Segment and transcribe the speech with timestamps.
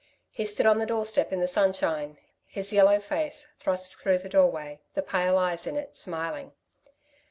[0.31, 2.17] He stood on the doorstep in the sunshine,
[2.47, 6.53] his yellow face thrust through the doorway, the pale eyes in it, smiling.